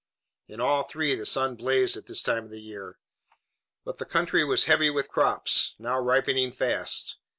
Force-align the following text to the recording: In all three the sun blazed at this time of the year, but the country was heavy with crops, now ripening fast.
In 0.47 0.59
all 0.59 0.81
three 0.81 1.13
the 1.13 1.27
sun 1.27 1.55
blazed 1.55 1.95
at 1.95 2.07
this 2.07 2.23
time 2.23 2.45
of 2.45 2.49
the 2.49 2.59
year, 2.59 2.97
but 3.85 3.99
the 3.99 4.03
country 4.05 4.43
was 4.43 4.63
heavy 4.63 4.89
with 4.89 5.09
crops, 5.11 5.75
now 5.77 5.99
ripening 5.99 6.51
fast. 6.51 7.17